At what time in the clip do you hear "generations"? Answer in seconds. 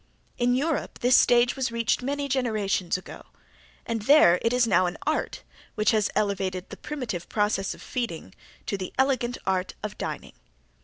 2.27-2.97